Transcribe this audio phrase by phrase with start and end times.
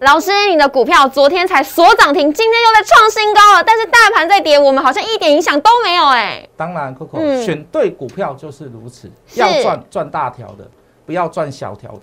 [0.00, 6.46] 老师，你的股票昨天才锁涨停，今天又在创新高了，但是大盘在跌，我们好像一点影响都没有哎。
[6.54, 10.68] 当然，Coco、嗯选对股票就是如此，要赚赚大条的，
[11.06, 12.02] 不要赚小条的。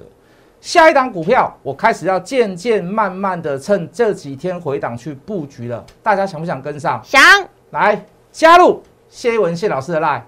[0.59, 6.99] 下一档股票，我开始要渐渐慢慢的趁这几天回档去布局了，大家想不想跟上？
[7.03, 7.21] 想
[7.69, 10.21] 来加入谢一文谢老师的 line。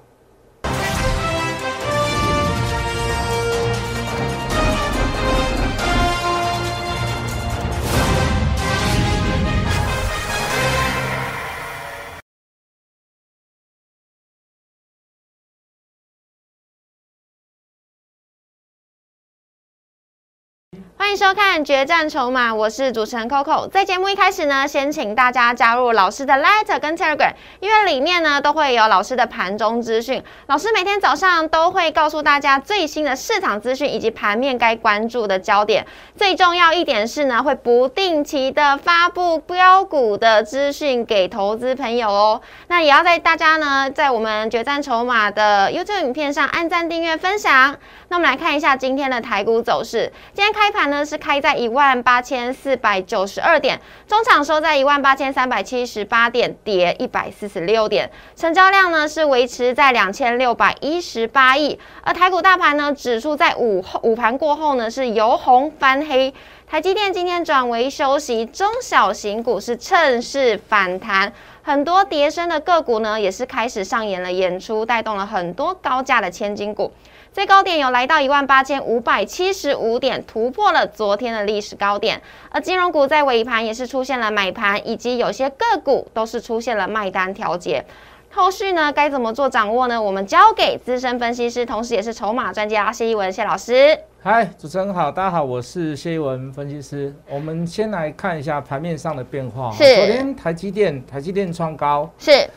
[21.05, 23.69] 欢迎收看《决战筹码》，我是主持人 Coco。
[23.69, 30.23] 在节目一开始呢，先请大家加入老师的 Letter 跟 Telegram，因为里面呢都会有老师的盘中资讯。
[30.47, 35.85] 老师每天早上都会告诉大家最新的市场资讯以及盘面该关注的焦点。
[36.17, 42.41] 最重要一点是呢，会不定期的发布标股的资讯给投资朋友哦。
[42.67, 47.77] 那也要在大家呢，在我们决战筹码的 YouTube 影片上按赞、订阅、分享。
[48.09, 50.11] 那我们来看一下今天的台股走势。
[50.33, 61.79] 今天开盘呢是开在一万八千四百九十二点，中场收在一万八千三百七十八点，跌一百四十六点，成交量呢是维持在两千六百一十八亿。
[62.03, 66.31] 而台股大盘呢，指数在午后午盘过后呢是由红翻黑。
[66.67, 76.91] 台积电今天转为休息，中小型股是趁势反弹，很多跌升的个股呢也是开始上演了演出，带动了很多高价的千金股。
[77.35, 82.21] 最高点有来到一万八千五百七十五点，突破了昨天的历史高点。
[82.49, 87.83] 而金融股在尾盘也是出现了买盘，以及有些个股都是出现了卖单调节。
[88.31, 90.01] 后续呢该怎么做掌握呢？
[90.01, 93.99] 我们交给资深分析师，同时也是筹码专家谢一文谢老师。
[94.23, 97.13] 嗨，主持人好，大家好，我是谢一文分析师。
[97.29, 99.69] 我们先来看一下盘面上的变化。
[99.73, 102.49] 是昨天台积电，台积电创高，是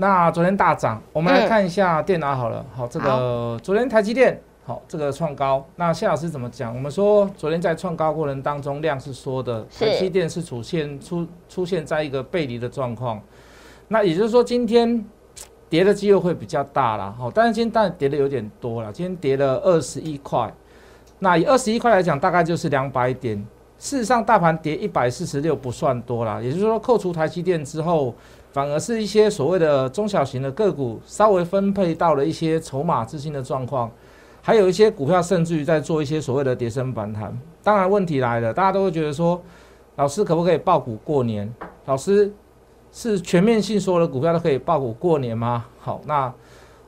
[0.00, 1.02] 那昨天大涨。
[1.12, 2.64] 我们来嗯看一下电脑好了。
[2.72, 5.66] 好，这个昨天台积电好，这个创高。
[5.74, 6.72] 那谢老师怎么讲？
[6.72, 13.20] 我们说昨天在创高过程当中，量是缩的，台积电是出现出出现在一个背离的状况。
[13.88, 15.04] 那也就是说，今天
[15.68, 17.12] 跌的机会会比较大啦。
[17.18, 20.48] 好，但是今天当然跌的有点多了，今天跌了二十一块。
[21.18, 23.36] 那以二十一块来讲，大概就是两百点。
[23.78, 28.12] 事实上，大盘跌一百四十六不算多啦，也就是说，扣除台积电之后，
[28.50, 33.90] 反而是一些所谓的中小型的个股稍微分配到了一些筹码资金的状况，
[34.42, 37.38] 还有一些股票甚至于在做一些所谓的跌升反弹。
[37.62, 39.40] 当然，问题来了，大家都会觉得说，
[39.96, 41.52] 老师可不可以爆股过年？
[41.84, 42.32] 老师
[42.90, 45.66] 是全面性所有的股票都可以爆股过年吗？
[45.78, 46.32] 好，那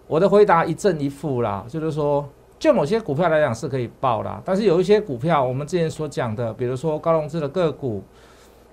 [0.06, 2.26] 我的回答一正一负啦，就是说，
[2.58, 8.02] 就某些股票来讲是可以爆啦，但是有一些股票，我们之前所讲的，比如说高融资的个股，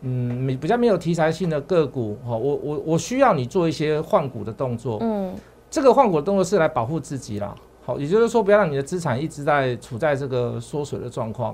[0.01, 5.33] 嗯，比较没有题材性的个股，哦，我我我需要你做一些换股的动作，嗯。
[5.69, 7.53] 这个换股的动作是来保护自己啦，
[7.83, 11.53] 好，也就是说不要让你的资产一直在处在这个缩水的状况，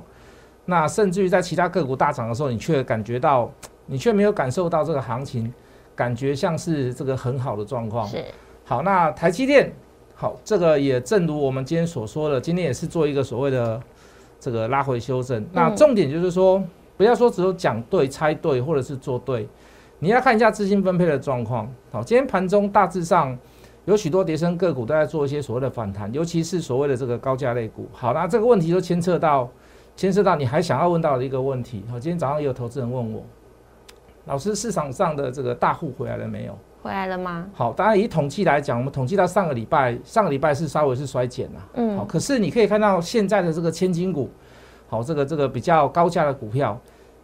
[0.65, 3.51] 那甚至于在其他个股大涨的时候，你却感觉到，
[3.87, 5.51] 你却没有感受到这个行情，
[5.95, 8.23] 感觉像是这个很好的状况，是。
[8.63, 9.73] 好，那台积电，
[10.13, 13.81] 好，这个也正如我们今天所说的，今天也是做一个所谓的
[14.39, 15.43] 这个拉回修正。
[15.53, 16.63] 那重点就是说，
[16.95, 19.47] 不要说只有讲对、猜对或者是做对，
[19.99, 21.67] 你要看一下资金分配的状况。
[21.91, 23.37] 好，今天盘中大致上
[23.85, 27.87] 有许多跌升个股都在做一些所谓的反弹，尤其是所谓的这个高价类股。
[27.91, 29.49] 好，那这个问题就牵涉到
[29.95, 31.83] 牵涉到你还想要问到的一个问题。
[31.89, 33.23] 好，今天早上也有投资人问我，
[34.25, 36.57] 老师，市场上的这个大户回来了没有？
[36.81, 37.45] 回来了吗？
[37.53, 41.59] 好，当然以统计来讲，我们统计到上个礼拜，上个礼拜是稍微是衰减了。
[41.59, 44.29] 好，嗯可是你可以看到现在的这个千金股，
[44.93, 46.79] 好，这个这个比较高价的股票，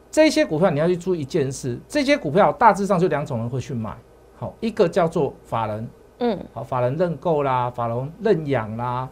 [0.10, 3.96] 这些股票你要去注意一件事，这些股票大致上就两种人会去买。
[4.40, 5.88] 好，一个叫做法人，
[6.18, 6.40] 嗯。
[6.52, 9.08] 好，法人认购啦，法人认养啦，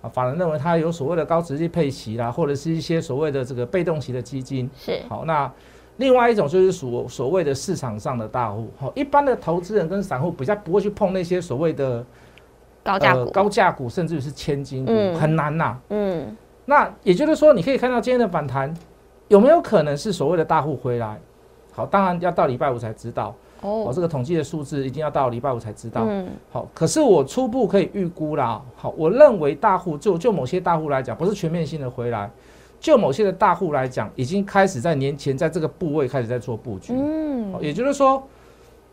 [0.00, 4.70] 啊，法人认为它有所谓的高值率配息啦，或者是一些所谓的这个被动型的基金。
[4.74, 5.02] 是。
[5.06, 5.52] 好，那
[5.98, 12.02] 另外一种就是所所谓的市场上的大户，好，一般的投资人跟散户比较不会去碰那些所谓的
[12.82, 15.14] 高价股，呃高价股，甚至于是千金股，嗯。
[15.16, 16.34] 很难呐、嗯
[16.70, 18.72] 那也就是说，你可以看到今天的反弹
[19.26, 21.18] 有没有可能是所谓的大户回来？
[21.72, 23.34] 好，当然要到礼拜五才知道。
[23.60, 26.04] 哦，哦这个统计的数字一定要到礼拜五才知道。
[26.06, 28.62] 嗯好，可是我初步可以预估啦。
[28.76, 32.30] 好，我认为大户就就某些大户来讲，不是全面性的回来，
[32.78, 36.92] 就某些的大户来讲，已经开始在年前在这个部位开始在做布局。
[36.94, 38.22] 嗯好也就是说，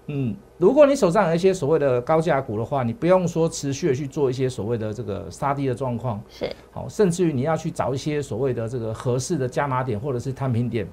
[0.07, 10.88] 嗯，如果你手上有一些所谓的高价股的话，你不用说持续的去做一些所谓的这个杀低的状况，是好，甚至于你要去找一些所谓的这个合适的加码点或者是摊平点。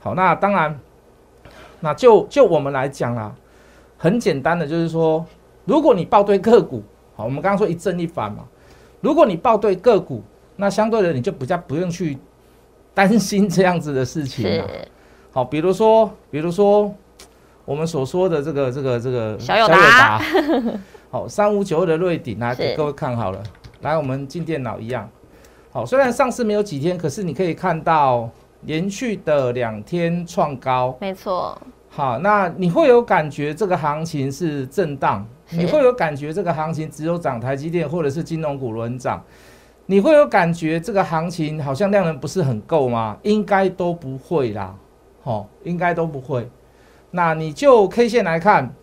[0.00, 0.80] 好，那当然，
[1.80, 3.34] 那就就我们来讲啦，
[3.98, 5.24] 很简单的就是说，
[5.66, 6.82] 如果你报对个股，
[7.14, 8.44] 好，我们刚刚说一正一反嘛，
[9.02, 10.22] 如果你报对个股，
[10.56, 12.16] 那相对的你就比较不用去
[12.94, 14.66] 担心这样子的事情了。
[15.30, 16.94] 好，比如说，比如说
[17.72, 20.20] 我们所说的这个这个这个小友达，
[21.10, 23.42] 好，三五九二的瑞鼎，来给各位看好了，
[23.80, 25.08] 来我们进电脑一样，
[25.70, 28.28] 好，虽然上市没有几天，可是你可以看到。
[28.64, 31.60] 连续的两天创高，没错。
[31.88, 35.26] 好，那你会有感觉这个行情是震荡？
[35.50, 39.20] 你会有感觉这个行情只有涨台积电或者是金融股轮涨？
[39.86, 43.18] 你会有感觉这个行情好像量能不是很够吗？
[43.22, 44.72] 应该都不会啦，
[45.24, 46.48] 好，应该都不会。
[47.12, 48.74] 那你就 K 线来看，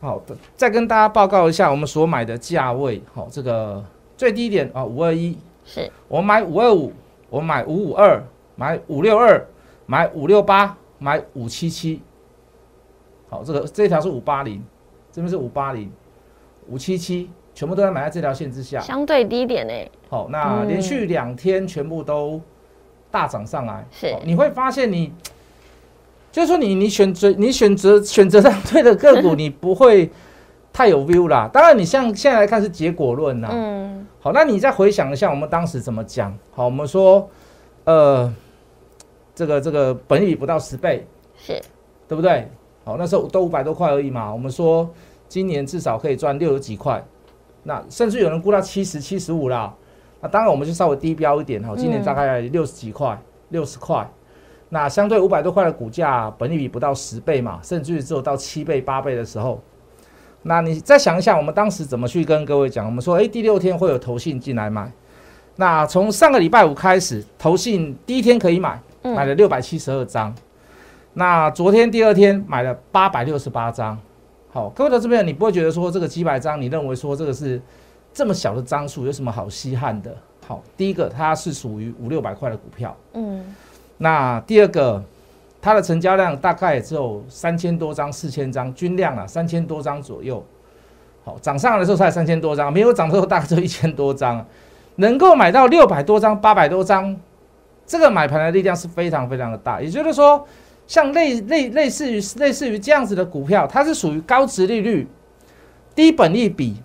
[0.00, 3.02] 好的，再跟大家报告一下我们所买的价位。
[3.12, 3.84] 好，这个
[4.16, 6.92] 最低点啊，五二一，是我买五二五，
[7.28, 8.20] 我买五五二。
[8.56, 9.42] 买五六二，
[9.86, 12.02] 买五六八，买五七七。
[13.30, 14.62] 好，这个这条是五八零，
[15.10, 15.90] 这边是五八零，
[16.68, 19.72] 五七七，全部都在买在这条线之下，相对低点呢。
[20.10, 22.38] 好，那连续两天全部都
[23.10, 25.10] 大涨上来，是你会发现你，
[26.32, 30.10] 就是说你你选择你选择选择上对的个股，你不会
[30.72, 31.48] 太有 view 啦。
[31.52, 33.48] 当然，你像现在来看是结果论呐。
[33.52, 34.06] 嗯。
[34.20, 36.36] 好，那你再回想一下我们当时怎么讲？
[36.52, 37.28] 好，我们说，
[37.84, 38.32] 呃。
[39.32, 41.06] 这个这个本益不到十倍，
[41.38, 41.58] 是
[42.06, 42.46] 对不对？
[42.84, 44.30] 好，那时候都五百多块而已嘛。
[44.30, 44.90] 我们说
[45.30, 47.02] 今年至少可以赚六十几块，
[47.62, 49.72] 那甚至有人估到七十七十五啦。
[50.20, 53.18] 那当然我们就稍微低标一点哈，今年大概六十几块，
[53.48, 54.06] 六十块。
[54.70, 59.60] 那相对五百多块的股价，本益比不到十倍嘛，甚至于只有到七倍八倍的时候，
[60.42, 62.86] 那你再想一下，我们当时怎么去跟各位讲？
[62.86, 64.90] 我们说，哎，第六天会有投信进来买。
[65.56, 68.80] 那从上个礼拜五开始，投信第一天可以买。
[69.02, 70.34] 买了六百七十二张，
[71.14, 73.98] 那昨天第二天买了八百六十八张。
[74.50, 77.58] 好，各位的这边，你不会觉得说这个几百张，你认为说这个是
[78.12, 80.14] 这么小的张数，有什么好稀罕的？
[80.46, 83.42] 好，第一个它是属于五六百块的股票，嗯，
[84.02, 85.02] 那第二个
[85.60, 90.42] 它的成交量大概只有三千多张、四千张，均量啊三千多张左右。
[91.22, 94.42] 好，涨上来的时候才三千多张，没有涨的时候大概只有一千多张，
[94.96, 97.14] 能够买到六百多张、八百多张。
[97.86, 100.46] 这个买盘的力量是非常非常的大，也就是说，
[100.86, 105.06] 像类类类似于类似于这样子的股票，它是属于高值利率、
[105.94, 106.76] 低本利比，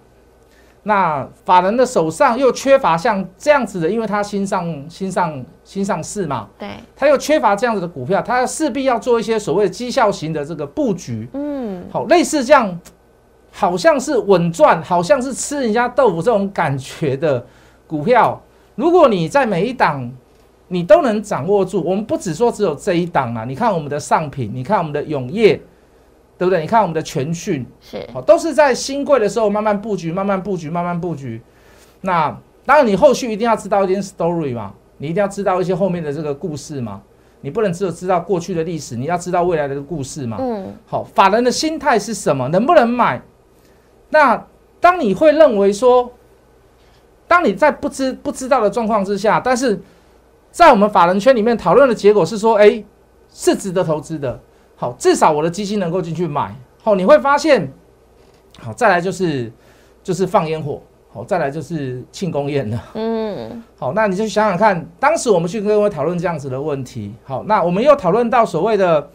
[0.87, 12.79] 那法人的手上又缺乏像这样子的，因为他新上新上新上市嘛，对，他又缺乏这样子的股票，他势必要做一些所谓的绩效型的这个布局，嗯，好，类似这样，
[13.51, 17.45] 好像是稳赚，好像是吃人家豆腐这种感觉的
[17.87, 18.41] 股票，
[18.75, 20.11] 如果你在每一档。
[20.67, 23.45] 你都能掌握住，我们不只说只有这一档啊！
[23.45, 25.61] 你看我们的上品，你看我们的永业，
[26.37, 26.61] 对不对？
[26.61, 31.41] 你看我们的全讯，是哦，都是在新贵的时候慢慢布局，慢慢布局，慢慢布局。
[32.01, 32.29] 那
[32.65, 37.01] 当然，你后续一定要知道一点 story 嘛，你一定要知道一些后面的这个故事嘛，
[37.41, 40.37] 你不能只有知道过去的历史，你要知道未来的故事嘛。
[40.39, 42.47] 嗯，好，法人的心态是什么？
[42.49, 43.21] 能不能买？
[44.09, 44.45] 那
[44.79, 46.11] 当你会认为说，
[47.27, 49.79] 当你在不知不知道的状况之下，但是
[50.51, 52.83] 在我们法人圈里面讨论的结果是说，哎，
[53.31, 54.39] 是值得投资的。
[54.75, 56.53] 好，至少我的基金能够进去买。
[56.83, 57.71] 好，你会发现，
[58.59, 59.51] 好，再来就是
[60.03, 60.81] 就是放烟火。
[61.11, 62.83] 好，再来就是庆功宴了。
[62.93, 67.13] 嗯，好，那你就想想看，当时我们去跟各位讨论这样子的问题。
[67.23, 69.09] 好，那我们又讨论到所谓的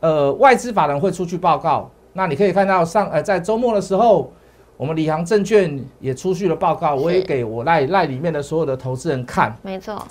[0.00, 1.90] 呃外资法人会出去报告。
[2.14, 4.32] 那你可以看到上呃在周末的时候，
[4.78, 9.54] 我们里航证券也出具了报告，我也给我赖赖里面的所有的投资人看。
[9.60, 10.02] 没错。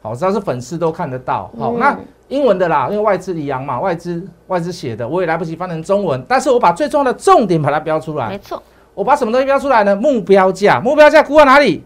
[0.00, 1.50] 好，只要是粉丝都看得到。
[1.58, 1.94] 好，那
[2.30, 6.24] 英文的啦，因为外资里洋嘛，外资外资写的，我也来不及翻成中文。
[6.26, 8.28] 但是我把最重要的重点把它标出来。
[8.28, 8.62] 没错，
[8.94, 9.94] 我把什么东西标出来呢？
[9.96, 11.84] 目标价，目标价估到哪里？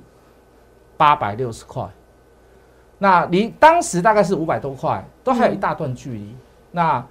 [0.96, 1.82] 八百六十块。
[2.98, 6.36] 那离当时大概是五百多块，都还有一大段距离。
[6.70, 7.04] 那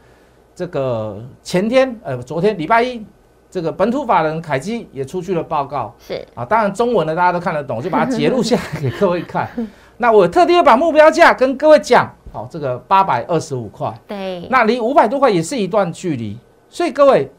[0.56, 3.06] 这个前天，呃，昨天礼拜一，
[3.50, 5.94] 这个本土法人凯基也出具了报告。
[6.00, 9.50] 是啊，当然中文的大家都看得懂，就把它截录下来给各位看。
[9.98, 16.36] 那我特地要把目标价跟各位讲，好，这个八百二十五块，对，那离五百多块也是一段距离，
[16.68, 17.30] 所以各位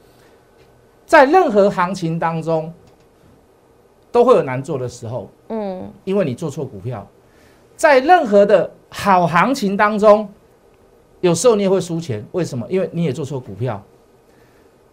[1.04, 2.72] 在任何行情当中
[4.12, 7.04] 都会有难做的时候，嗯，因为你做错股票，
[7.76, 10.28] 在任何的好行情当中，
[11.20, 12.64] 有时候你也会输钱，为什么？
[12.70, 13.82] 因为你也做错股票。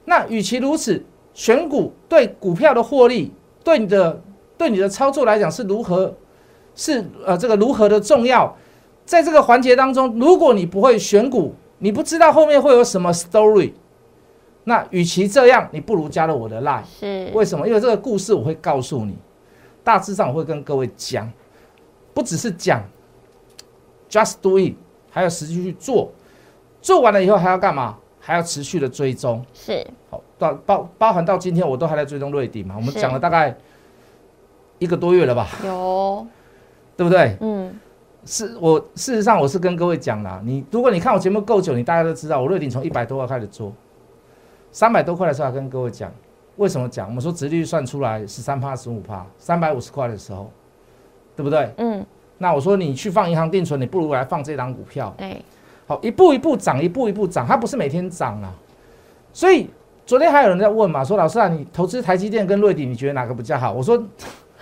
[0.03, 1.05] 那与其如此，
[1.35, 3.31] 选股对股票的获利，
[3.63, 4.19] 对你的
[4.57, 6.11] 对你的操作来讲是如何？
[6.73, 8.57] 是呃，这个如何的重要，
[9.05, 13.73] 在这个环节当中，如果你不会选股，你不知道后面会有什么 story。
[14.63, 16.83] 那与其这样，你不如加入我的 line。
[16.99, 17.67] 是为什么？
[17.67, 19.17] 因为这个故事我会告诉你，
[19.83, 21.31] 大致上我会跟各位讲，
[22.13, 22.83] 不只是讲
[24.09, 24.75] ，just do it，
[25.09, 26.11] 还要实际去做。
[26.81, 27.97] 做完了以后还要干嘛？
[28.23, 29.43] 还要持续的追踪。
[29.51, 33.57] 是好，到包包含到今天我都还在追踪瑞鼎嘛，我们讲了大概
[34.77, 36.27] 一个多月了吧，有，
[36.95, 37.35] 对不对？
[37.41, 37.79] 嗯，
[38.25, 43.73] 是我事实上我是跟各位讲啦，你如果你看我节目够久，你大家都知道，我瑞鼎从一百多块开始做，
[44.71, 46.11] 三百多块的时候还跟各位讲，
[46.57, 47.07] 为什么讲？
[47.07, 50.51] 我们说殖利率算出来十三趴、十五趴，三百五十块的时候，
[51.35, 51.73] 对不对？
[51.77, 52.05] 嗯，
[52.37, 55.43] 那我说你去放银行定存，你不如来放这档股票，对，
[55.87, 58.53] 好，一步一步涨，一步一步涨，它不是每天涨啊。
[59.33, 59.67] 所以
[60.05, 63.71] 昨天还有人在问嘛，说老师啊，你投资台积电跟瑞鼎，你觉得哪个比较好？
[63.71, 64.01] 我说，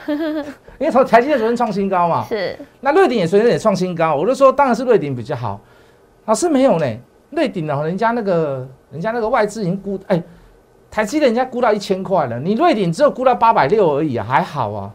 [0.79, 5.59] 因为从台积电昨天创新高嘛，是那瑞鼎也昨天也创新高，我就说当然是瑞鼎比较好。
[6.25, 6.85] 老师没有呢，
[7.31, 10.21] 瑞鼎呢，人家那个人家那个外资已经估，哎，
[10.89, 14.93] 台积电人家估到一千块了，你瑞鼎只有估到八百六而已啊，还好啊，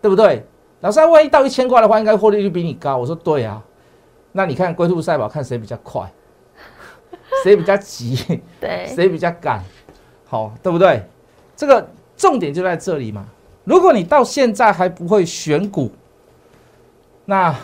[0.00, 0.44] 对不对？
[0.80, 2.96] 老师，啊万一到一千块的话，应该获利率比你高。
[2.96, 3.62] 我说对啊，
[4.32, 6.10] 那你看龟兔赛跑，看谁比较快，
[7.44, 9.62] 谁比较急，对，谁比较赶，
[10.26, 11.02] 好，对不对？
[11.54, 13.24] 这个重点就在这里嘛。
[13.64, 15.90] 如果你到现在还不会选股，
[17.26, 17.54] 那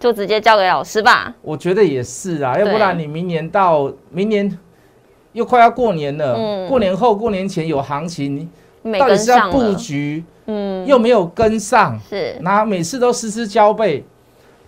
[0.00, 1.34] 就直接交给老师吧。
[1.42, 4.58] 我觉得也是啊，要不然你明年到明年
[5.32, 8.48] 又快要过年了，嗯过年后、过年前有行情，
[8.98, 14.04] 到底是要布，局，嗯，又没有跟上，是那每次都失之交臂。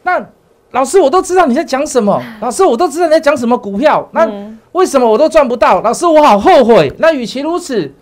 [0.03, 0.25] 那
[0.73, 5.81] 老师，我都知道你在讲什么， 老师，我都知道你在讲什么股票，那嗯为什么我都赚不到？
[5.83, 6.93] 老师，我好后悔。
[6.99, 7.93] 那与其如此，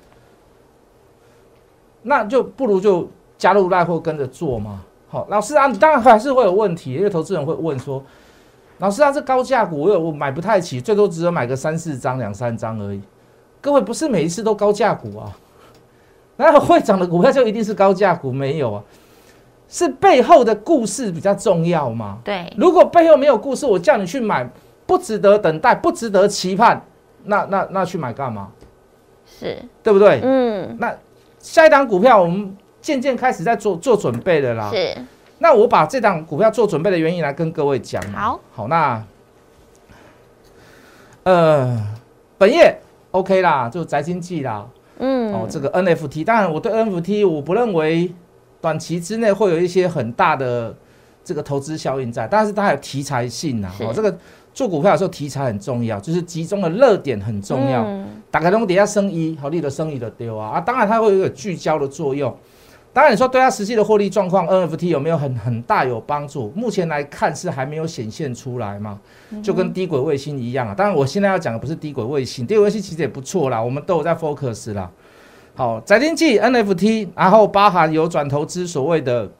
[2.02, 4.80] 那就不如就加入赖或跟着做嘛。
[5.08, 8.02] 好，老师啊，你当然还是会有问题，因为投资人会问说，
[8.78, 13.00] 老师啊，这高价股我有我买不太起，最多只有买个三四张、两三张而已。
[13.60, 15.36] 各位不是每一次都高价股啊，
[16.36, 18.32] 哪有会涨的股票就一定是高价股？
[18.32, 18.82] 没有啊，
[19.68, 22.18] 是背后的故事比较重要嘛。
[22.24, 24.48] 对，如果背后没有故事，我叫你去买，
[24.86, 26.84] 不值得等待，不值得期盼，
[27.24, 28.48] 那那那去买干嘛？
[29.26, 30.20] 是，对不对？
[30.24, 30.94] 嗯，那
[31.42, 34.70] 下一档股票我们渐渐开始在做做准备了啦。
[34.72, 34.96] 是，
[35.38, 38.00] 那我把这档股票做准备的原因来跟各位讲。
[38.12, 39.04] 好，好，那
[41.24, 41.86] 呃，
[42.38, 42.78] 本业
[43.10, 44.66] OK 啦，就宅经济啦。
[44.98, 48.12] 嗯，哦，这个 NFT，当然我对 NFT 我不认为
[48.60, 50.74] 短期之内会有一些很大的
[51.24, 54.16] 这个投资效应在，但是它有题材性呐、哦，这个
[54.54, 57.84] 做股票的时候题材很重要，就是集中的热点很重要。
[57.84, 62.34] 嗯打开东底下生意，好，利的生意的丢啊啊，当然它会有一个聚焦的作用。
[62.90, 66.50] 当然你说对它实际的获利状况，NFT 有没有很很大有帮助？
[66.56, 68.98] 目前来看是还没有显现出来嘛，
[69.42, 70.74] 就跟低轨卫星一样啊。
[70.74, 74.90] 当然我现在要讲的不是低轨卫星，低轨卫星其实也不错啦，我们都有在 focus 啦。
[75.54, 79.30] 好，宅经济 NFT，然后包含有转投资所谓的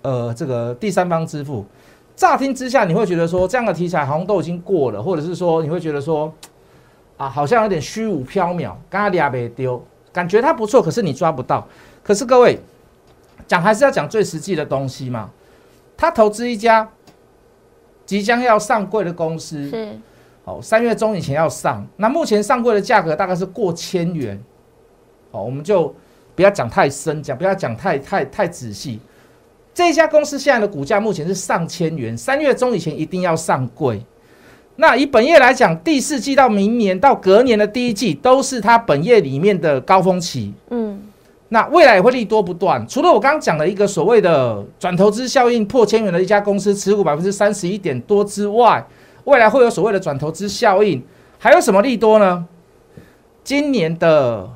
[0.00, 1.66] 呃这个第三方支付。
[2.18, 6.34] 乍听之下，你会觉得说这样的题材好像都已经过了，或者是说你会觉得说
[7.16, 9.80] 啊，好像有点虚无缥缈，刚刚俩没丢，
[10.12, 11.64] 感觉它不错，可是你抓不到。
[12.02, 12.58] 可是各位
[13.46, 15.30] 讲还是要讲最实际的东西嘛。
[15.96, 16.88] 他投资一家
[18.04, 19.96] 即将要上柜的公司，是，
[20.42, 24.36] 哦，三月中以前要上，那目前上柜的价格大概是过千元，
[25.30, 25.94] 哦，我们就
[26.34, 28.98] 不要讲太深，讲不要讲太太太仔细。
[29.78, 34.04] 这一家公司现在的股价目前是上千元，三月中以前一定要上柜。
[34.74, 40.52] 那以本业来讲，第四季到明年到隔年的第一季都是它本业里面的高峰期。
[40.70, 41.00] 嗯，
[41.50, 42.84] 那未来也会利多不断。
[42.88, 48.84] 除了我刚刚讲的一个所谓的转投资效应破千元的一家公司持股百分之三十一点多之外，
[49.26, 51.00] 未来会有所谓的转投资效应，
[51.38, 52.44] 还有什么利多呢？
[53.44, 54.50] 今年的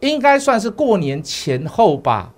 [0.00, 2.34] 应该算是过年前后吧，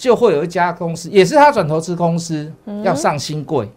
[0.00, 2.50] 就会有一家公司，也是他转投资公司
[2.82, 3.68] 要上新贵，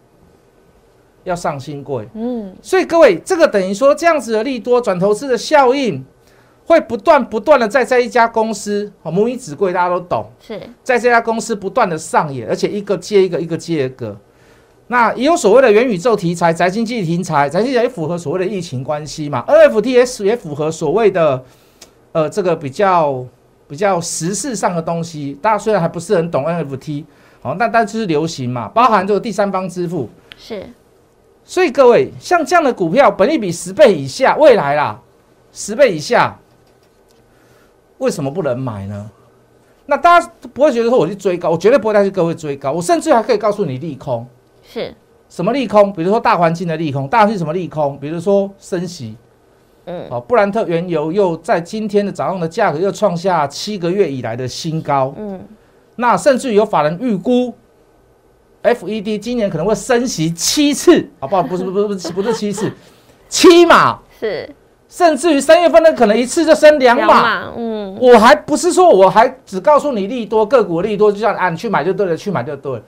[1.24, 2.08] 要上新贵。
[2.14, 6.02] 嗯，所以各位，这个等于说这样子的利多转投资的效应，
[6.64, 14.16] 会不断不断的在这一家公司，哦，母以子贵，大家都懂，是，在这家公司不断的上演，而且一个接一个，一个接一个。
[14.86, 21.44] 那也有所谓的元宇宙题材、宅经济题材，宅经济也符合所谓的疫情关系嘛，NFTs 也符合所谓的
[22.12, 23.26] 呃这个比较
[23.66, 25.38] 比较时事上的东西。
[25.42, 27.04] 大家虽然还不是很懂 NFT，
[27.40, 30.68] 好，但但就是流行嘛，包含这个第三方支付，是，
[31.44, 35.00] 所以各位，像这样的股票，本利比十倍以下，未来啦，
[35.52, 36.38] 十倍以下，
[37.98, 39.10] 为什么不能买呢？
[39.86, 44.26] 那大家不会觉得说我去追高，我绝对不会带去各位追高，我甚至还可以告诉你利空。
[44.62, 44.94] 是，
[45.28, 45.92] 什么利空？
[45.92, 47.98] 比如说大环境的利空，大环境什么利空？
[47.98, 49.14] 比如说升息，
[49.86, 55.40] 嗯，哦，布兰特原油又在今天的早上的价格又创下七个月以来的新高，嗯，
[55.96, 57.52] 那甚至有法人预估
[58.62, 61.42] ，FED 今年可能会升息七次，好不好？
[61.42, 62.72] 不是不是不是不是七次，
[63.28, 64.48] 七码，是。
[64.86, 67.06] 甚至于三月份呢，可能一次就升两码。
[67.06, 72.82] 码，嗯，我还不是说我还只告诉你利多个股利多，就像啊你去买就对了，去买就对了，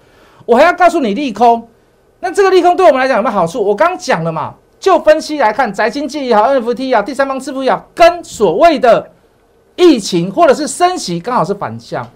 [0.44, 1.66] 我还要告诉你利空。
[2.20, 3.60] 那这个利空对我们来讲有没有好处？
[3.60, 9.10] 我刚讲了嘛，就分析来看，宅经济也好，NFT 也好，第三方支付也好，跟所谓的
[9.74, 12.06] 疫情或者是升息刚好是反向。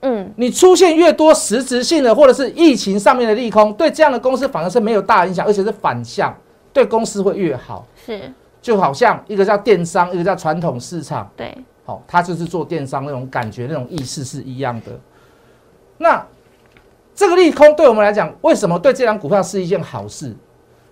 [0.00, 6.32] 嗯，你出现越多实质性的或者是疫情上面的利空，对这样的公司反而是没有大影响，而且是反向，
[6.72, 7.84] 对公司会越好。
[8.06, 14.92] 是就好像一个叫电商，一个叫传统市场，对，好、它就是做电商那种感觉、那种意识是一样的。
[15.96, 16.24] 那
[17.14, 20.32] 这个利空对我们来讲，为什么对这张股票是一件好事？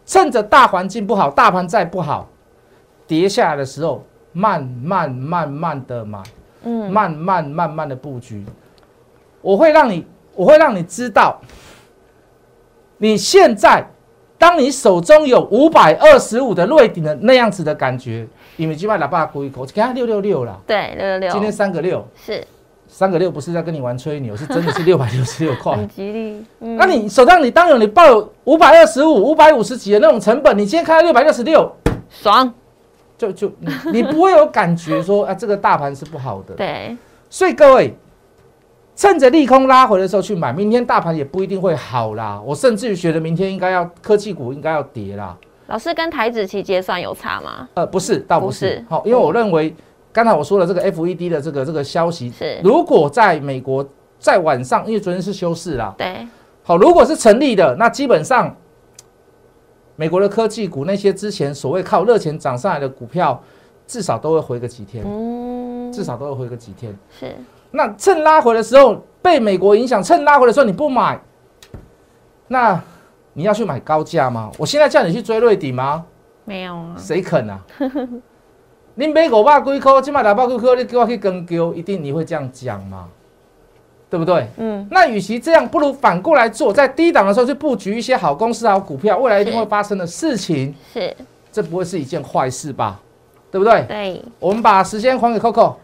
[0.06, 2.28] 趁着大环境不好，大盘再不好，
[3.06, 6.22] 跌下来的时候，慢慢慢慢的买，
[6.62, 8.44] 嗯，慢慢慢慢的布局，
[9.42, 11.40] 我会让你，我会让你知道，
[12.98, 13.84] 你现在，
[14.38, 22.46] 当你手中有五百二十五的瑞鼎的那样子的感觉，你们今晚喇叭估一口，给他六六六了，对，六六六，今天三个六，是
[22.88, 25.74] 三个六不是在跟你玩吹牛，是真的是六百六十六块。
[25.76, 31.70] 很吉利，嗯，那你手上你当有你抱有五百二十五、五百五十几的那种成本，你今天开到六百六十六，
[32.08, 32.52] 爽，
[33.18, 36.54] 就就你你不会有感觉说啊这个大盘是不好的。
[36.54, 36.96] 对，
[37.28, 37.96] 所以各位，
[38.94, 42.40] 趁着利空拉回的时候去买，明天大盘也不一定会好啦。
[42.44, 45.36] 我甚至于觉得明天应该要科技股应该要跌啦。
[45.66, 47.68] 老师跟台子期结算有差吗？
[47.74, 48.84] 呃，不是，倒不是。
[48.88, 49.74] 好，因为我认为
[50.16, 53.86] 刚才我说了这个 FED 的这个这个消息，是如果在美国
[54.18, 56.26] 在晚上，因为昨天是休市啦，对，
[56.62, 58.56] 好，如果是成立的，那基本上
[59.94, 63.38] 美国的科技股那些之前所谓靠热钱涨上来的股票，
[63.86, 66.98] 至少都会回个几天，嗯，至少都会回个几天。
[67.10, 67.36] 是
[67.70, 71.20] 那趁拉回的时候被美国影响，趁拉回的时候你不买，
[72.48, 72.82] 那
[73.34, 74.50] 你要去买高价吗？
[74.56, 76.06] 我现在叫你去追瑞底吗？
[76.46, 77.60] 没有啊，谁肯啊？
[78.98, 83.06] 你买五百几块，今麦六百几块，你叫我去跟丢，一定你会这样讲吗？
[84.08, 84.48] 对不对？
[84.56, 91.14] 嗯，那与其这样，不如反过来做，在低档的时候去布局一些好公司、好股票，未来一定是会发生的事情，是
[91.52, 92.98] 这不会是一件坏事吧？
[93.50, 93.84] 对不对？
[93.86, 94.22] 对。
[94.38, 95.74] 我们把时间还给 Coco。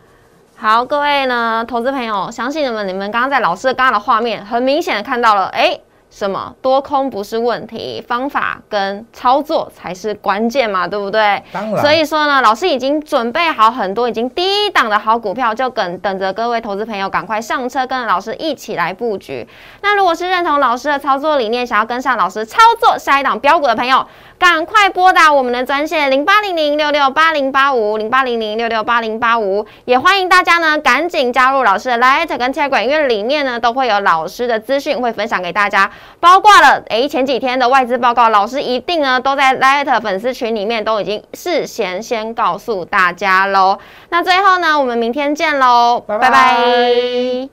[0.57, 5.79] 好，各位呢，投资朋友，相信你们，你们刚刚在老师刚刚的画面，很明显的看到了，哎，
[6.15, 11.43] 什么多空不是问题，方法跟操作才是关键嘛，对不对？
[11.51, 19.49] 当然，所以说呢，老师已经准备好很多已经低档的好股票，就等等着各位投资朋友赶快上车，跟着老师一起来布局。
[19.81, 24.07] 那如果是认同老师的操作理念，想要跟上老师操作下一档标股的朋友，
[24.39, 43.79] 赶快拨打我们的专线零八零零六六八零八五零八零零六六八零八五，也欢迎大家呢赶紧加入老师的 Light 跟 Telegram，因为里面呢都会有老师的资讯会分享给大家，包括了诶前几天的外资报告，老师一定呢都在 Light 粉丝群里面都已经事先先告诉大家喽。
[44.09, 47.49] 那最后呢，我们明天见喽，拜拜拜拜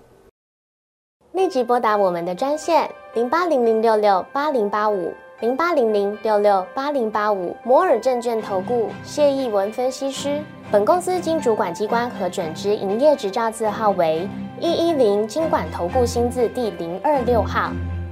[1.32, 10.42] 立即拨打我们的专线零八零零六六八零八五零八零零六六八零八五摩尔证券投顾谢义文分析师。
[10.72, 14.28] 本公司经主管机关核准之营业执照字号为
[14.60, 17.72] 一一零金管投顾新字第零二六号。